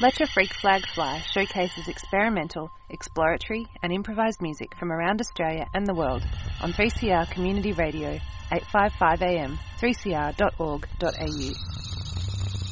[0.00, 5.86] Let Your Freak Flag Fly showcases experimental, exploratory, and improvised music from around Australia and
[5.86, 6.26] the world
[6.62, 8.18] on 3CR Community Radio,
[8.50, 11.52] 855 AM, 3cr.org.au.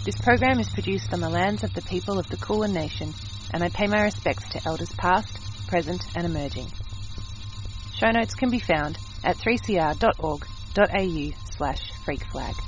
[0.07, 3.13] This program is produced on the lands of the people of the Kulin Nation,
[3.53, 6.69] and I pay my respects to elders past, present, and emerging.
[7.93, 12.68] Show notes can be found at 3cr.org.au slash freakflag.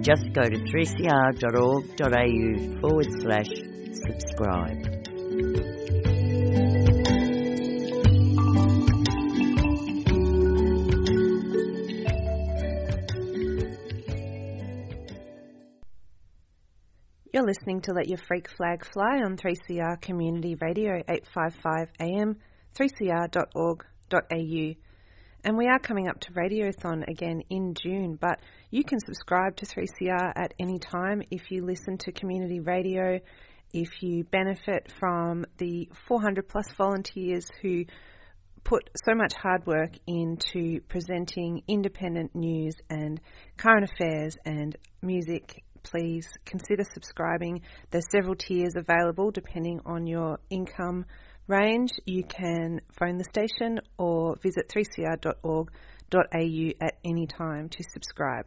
[0.00, 3.48] Just go to 3cr.org.au forward slash
[3.92, 4.98] subscribe.
[17.32, 22.36] You're listening to Let Your Freak Flag Fly on 3CR Community Radio 855 AM,
[22.74, 24.74] 3cr.org.au.
[25.44, 29.66] And we are coming up to Radiothon again in June, but you can subscribe to
[29.66, 33.20] 3CR at any time if you listen to community radio,
[33.72, 37.84] if you benefit from the 400 plus volunteers who
[38.64, 43.20] put so much hard work into presenting independent news and
[43.56, 47.62] current affairs and music please consider subscribing.
[47.90, 51.06] There's several tiers available depending on your income
[51.48, 51.90] range.
[52.04, 55.66] You can phone the station or visit 3cr.org.au
[56.86, 58.46] at any time to subscribe.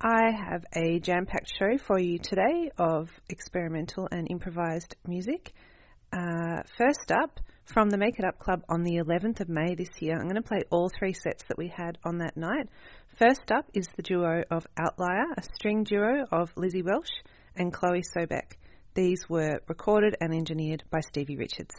[0.00, 5.54] I have a jam packed show for you today of experimental and improvised music.
[6.12, 9.90] Uh, first up, from the Make It Up Club on the 11th of May this
[10.00, 12.68] year, I'm going to play all three sets that we had on that night.
[13.18, 17.10] First up is the duo of Outlier, a string duo of Lizzie Welsh
[17.56, 18.56] and Chloe Sobek.
[18.96, 21.74] These were recorded and engineered by Stevie Richards.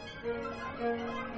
[0.00, 1.37] Thank you.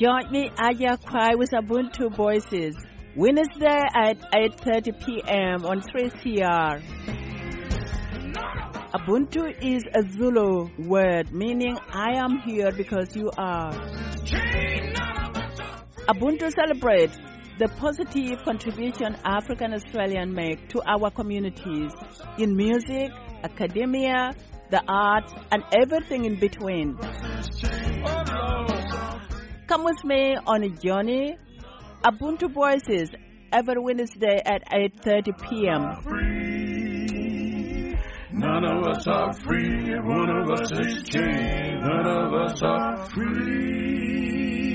[0.00, 2.74] Join me Aya Cry with Ubuntu Voices.
[3.14, 5.66] Wednesday at 8.30 p.m.
[5.66, 6.80] on 3CR.
[8.94, 13.74] Ubuntu is a Zulu word meaning I am here because you are.
[16.08, 17.18] Ubuntu celebrates
[17.58, 21.92] the positive contribution African Australians make to our communities
[22.38, 23.10] in music,
[23.44, 24.32] academia,
[24.70, 26.96] the arts, and everything in between.
[29.70, 31.38] Come with me on a journey.
[32.04, 33.08] Ubuntu Voices
[33.52, 35.82] every Wednesday at 8:30 p.m.
[38.32, 39.94] None of us are free.
[39.94, 41.82] One of us is chained.
[41.82, 44.69] None of us are free.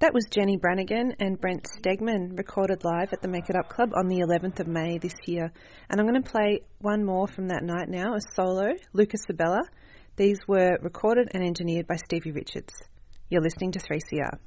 [0.00, 3.90] That was Jenny Brannigan and Brent Stegman recorded live at the Make It Up Club
[3.94, 5.52] on the 11th of May this year.
[5.90, 9.60] And I'm going to play one more from that night now, a solo, Lucas Sabella.
[10.16, 12.72] These were recorded and engineered by Stevie Richards.
[13.28, 14.38] You're listening to 3CR.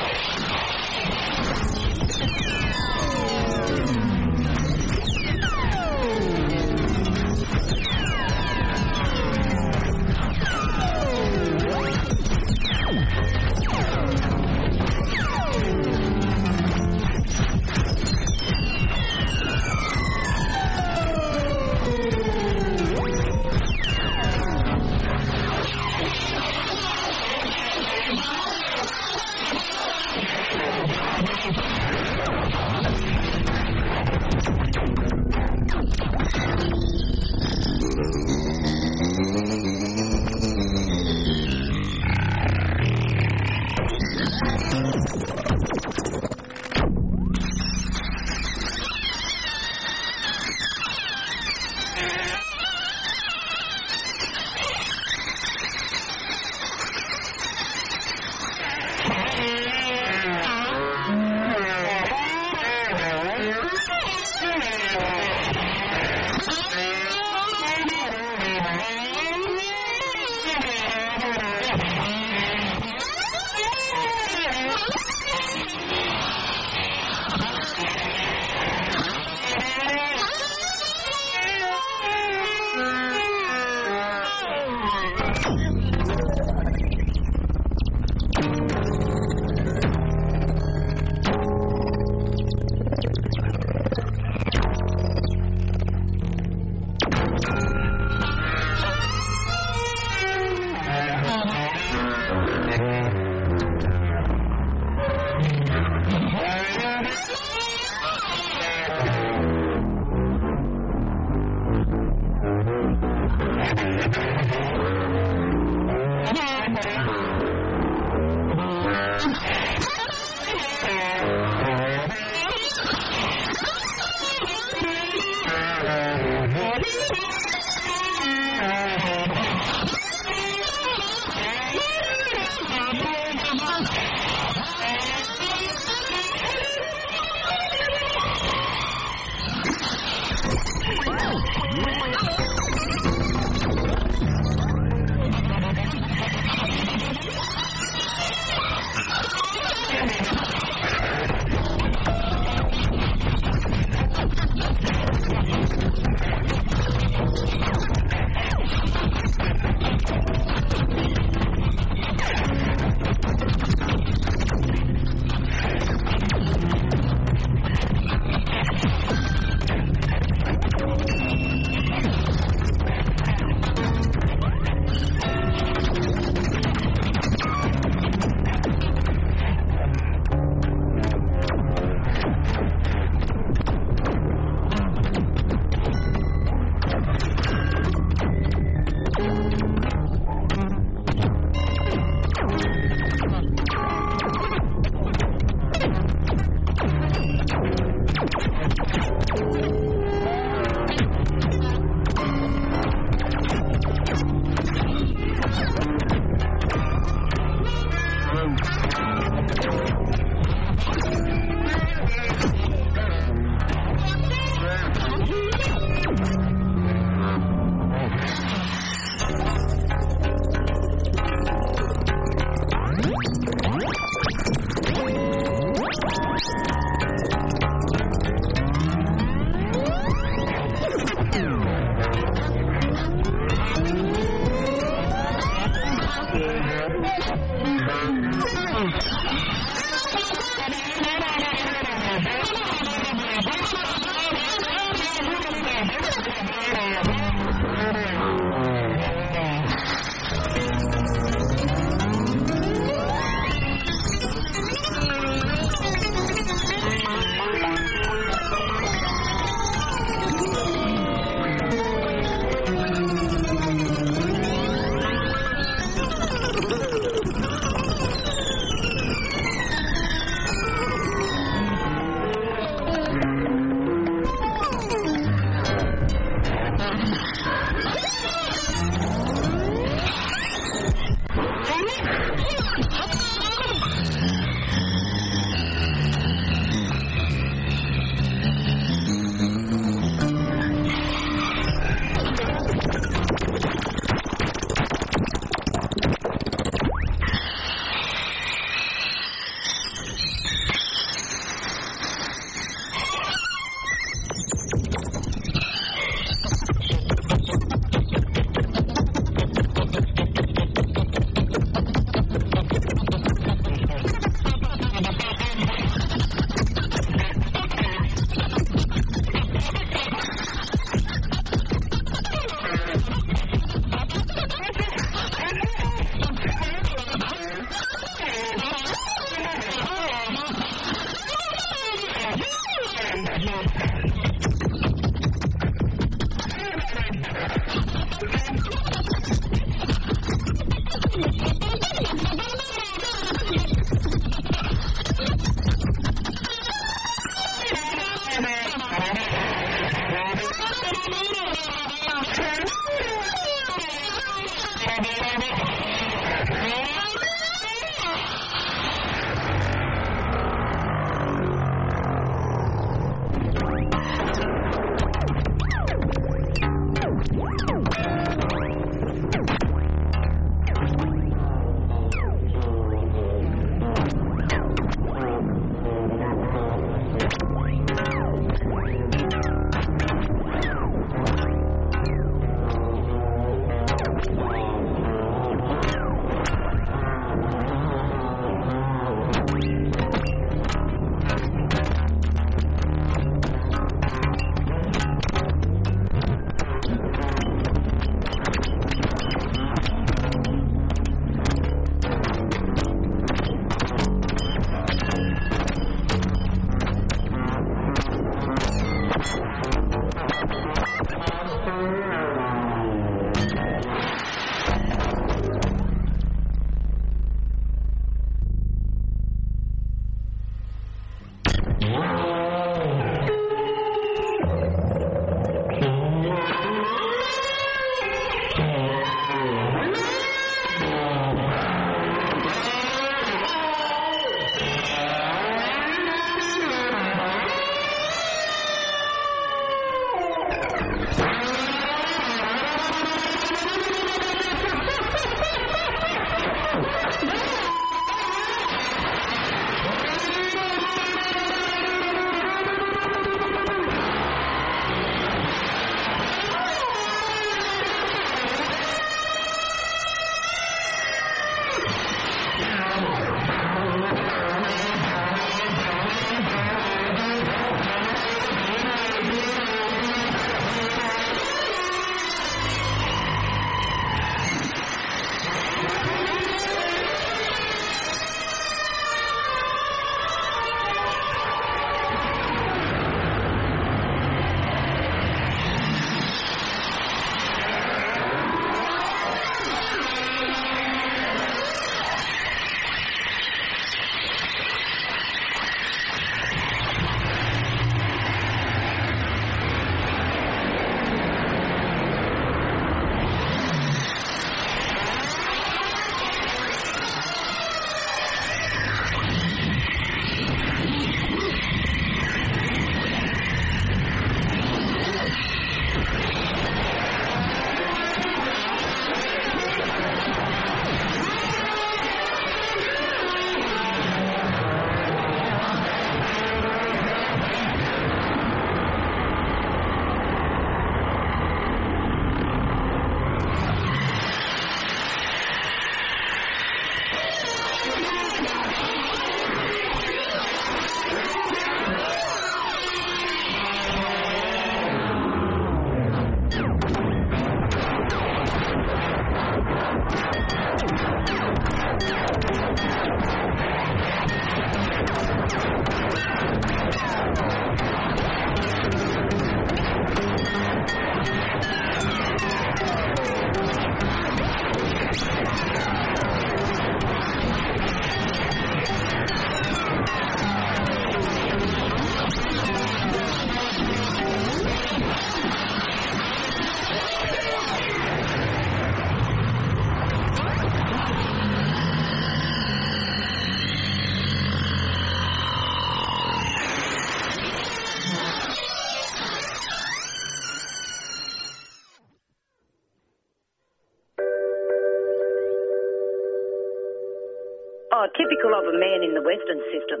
[598.14, 600.00] Typical of a man in the Western system.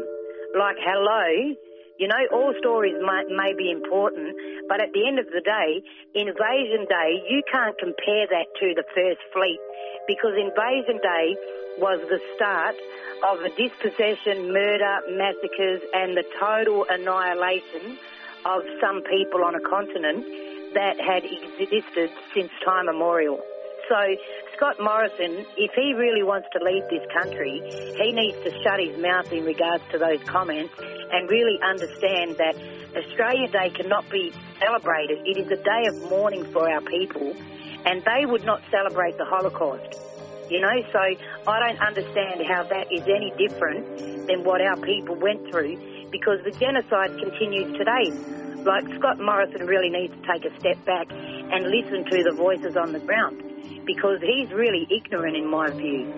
[0.54, 1.56] Like, hello,
[1.98, 4.36] you know, all stories may, may be important,
[4.68, 5.82] but at the end of the day,
[6.14, 9.60] Invasion Day, you can't compare that to the First Fleet
[10.06, 11.36] because Invasion Day
[11.82, 12.76] was the start
[13.32, 17.98] of a dispossession, murder, massacres, and the total annihilation
[18.44, 20.24] of some people on a continent
[20.74, 23.40] that had existed since time immemorial.
[23.88, 23.98] So
[24.56, 27.60] Scott Morrison, if he really wants to lead this country,
[28.00, 32.56] he needs to shut his mouth in regards to those comments and really understand that
[32.96, 35.20] Australia Day cannot be celebrated.
[35.28, 37.36] It is a day of mourning for our people,
[37.84, 40.00] and they would not celebrate the Holocaust.
[40.48, 41.00] You know, so
[41.46, 43.84] I don't understand how that is any different
[44.26, 48.08] than what our people went through because the genocide continues today.
[48.64, 52.74] Like Scott Morrison really needs to take a step back and listen to the voices
[52.74, 53.45] on the ground
[53.86, 56.12] because he's really ignorant in my view.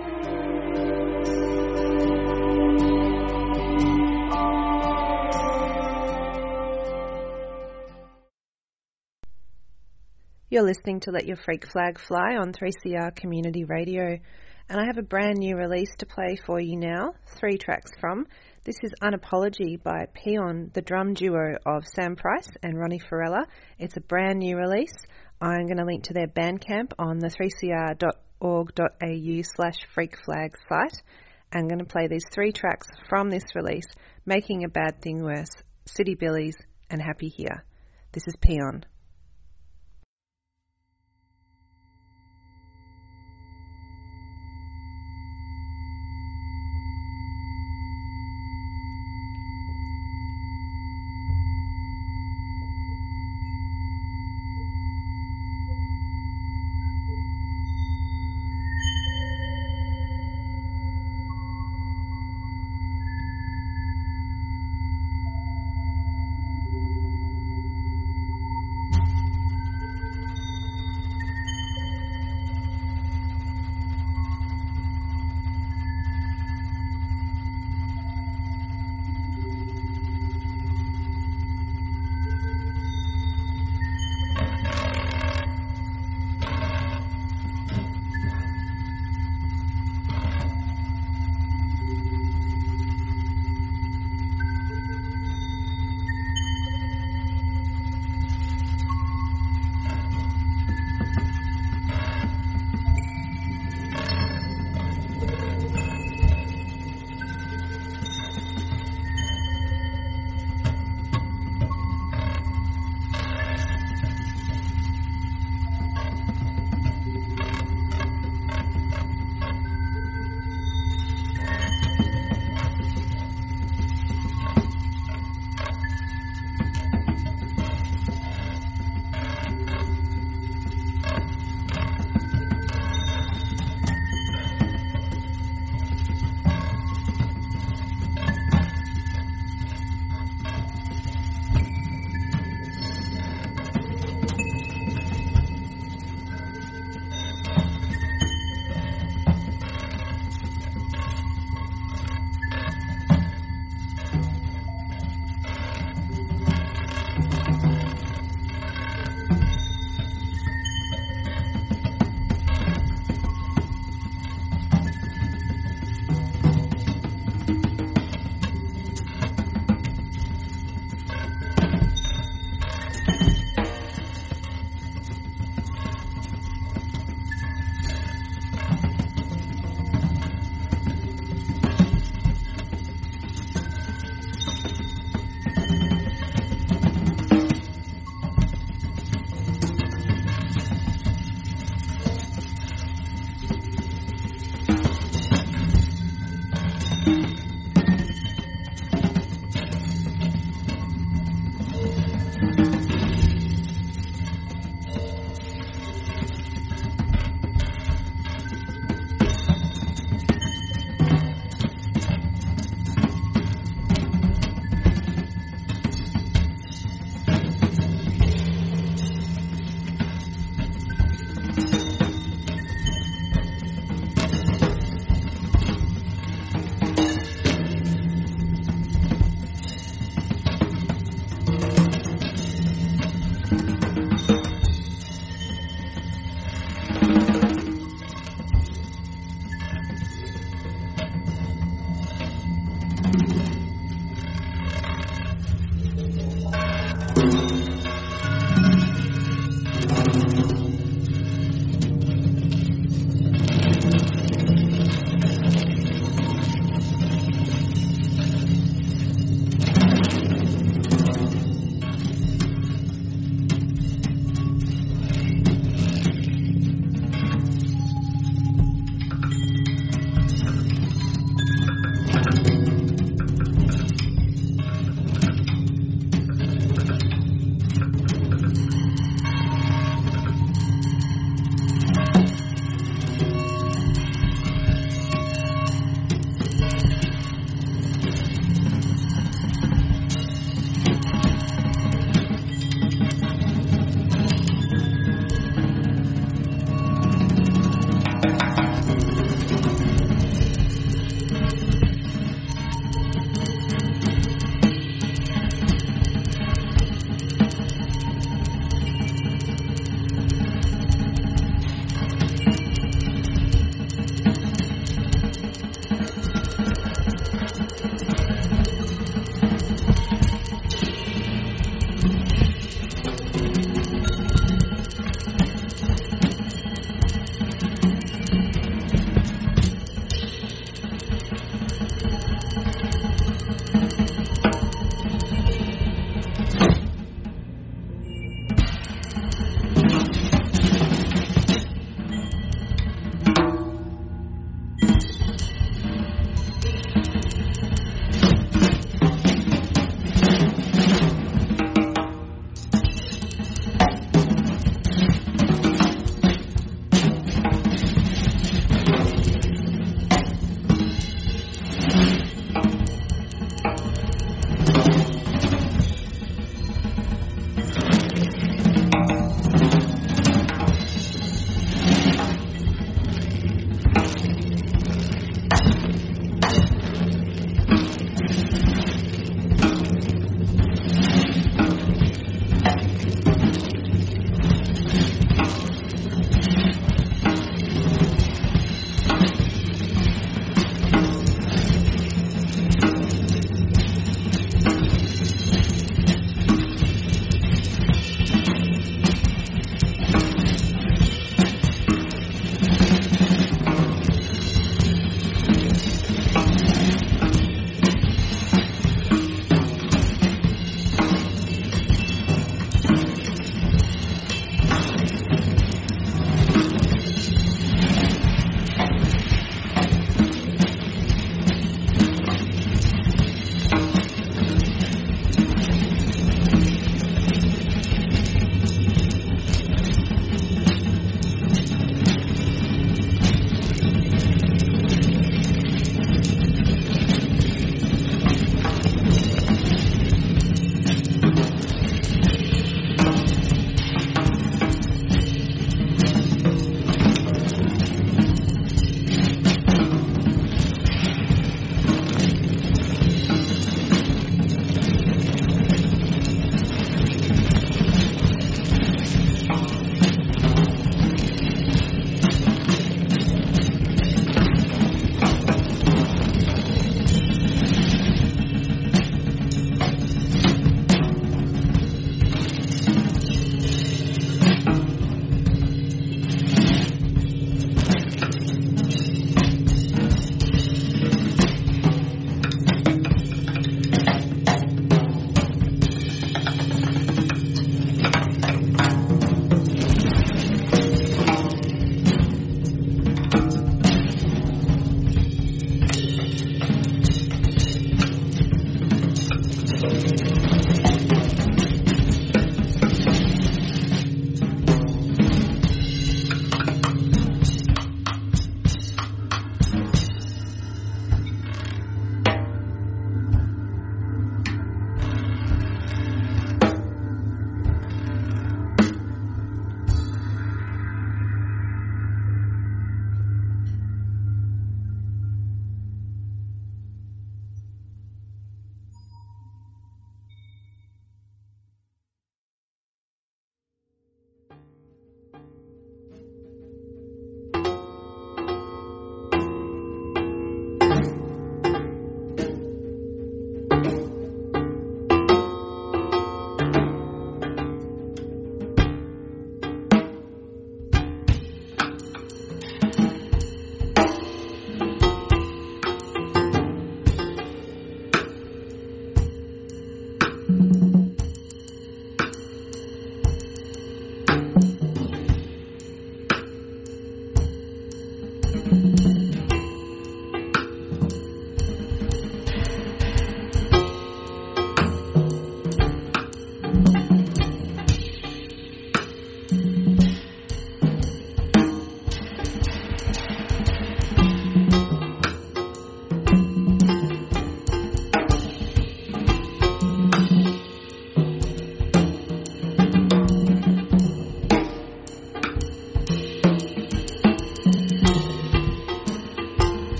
[10.52, 14.18] You're listening to Let Your Freak Flag Fly on 3CR Community Radio,
[14.68, 17.14] and I have a brand new release to play for you now.
[17.38, 18.26] Three tracks from.
[18.64, 23.46] This is Unapology by Peon, the drum duo of Sam Price and Ronnie Farella.
[23.78, 24.96] It's a brand new release.
[25.40, 31.04] I'm going to link to their Bandcamp on the 3cr.org.au slash freakflag site.
[31.54, 33.86] I'm going to play these three tracks from this release
[34.26, 35.52] Making a Bad Thing Worse,
[35.86, 36.56] City Billies,
[36.90, 37.64] and Happy Here.
[38.14, 38.84] This is Peon.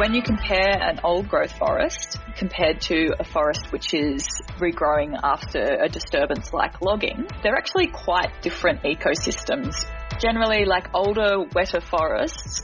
[0.00, 4.26] when you compare an old growth forest compared to a forest which is
[4.58, 9.74] regrowing after a disturbance like logging, they're actually quite different ecosystems.
[10.18, 12.62] Generally, like older, wetter forests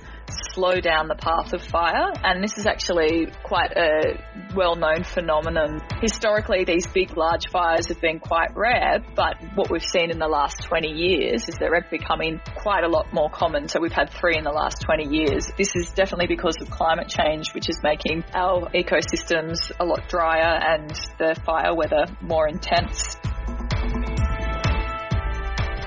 [0.55, 4.19] slow down the path of fire, and this is actually quite a
[4.55, 5.83] well-known phenomenon.
[6.01, 10.29] Historically, these big, large fires have been quite rare, but what we've seen in the
[10.29, 13.69] last 20 years is they're becoming quite a lot more common.
[13.69, 15.51] So we've had three in the last 20 years.
[15.57, 20.61] This is definitely because of climate change, which is making our ecosystems a lot drier
[20.61, 23.17] and the fire weather more intense.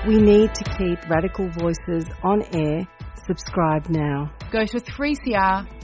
[0.06, 2.88] We need to keep radical voices on air.
[3.26, 4.32] Subscribe now.
[4.50, 5.76] Go to 3cr.org.au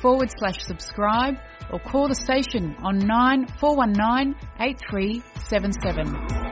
[0.00, 1.36] forward slash subscribe
[1.70, 6.47] or call the station on 9419 8377.